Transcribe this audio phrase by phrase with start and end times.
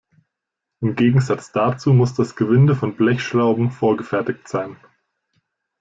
[0.81, 4.77] Im Gegensatz dazu muss das Gewinde von Blechschrauben vorgefertigt sein.